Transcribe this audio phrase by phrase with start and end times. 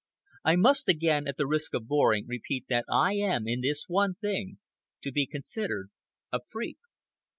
[0.43, 4.15] I must again, at the risk of boring, repeat that I am, in this one
[4.15, 4.57] thing,
[5.03, 5.91] to be considered
[6.33, 6.79] a freak.